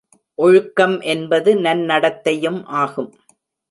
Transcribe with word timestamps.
ஒழுக்கம் 0.39 0.95
என்பது 1.05 1.53
நன்னடத்தையும் 1.59 2.61
ஆகும். 2.65 3.11